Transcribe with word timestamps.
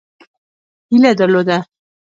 هیله 0.89 1.11
درلوده. 1.19 1.57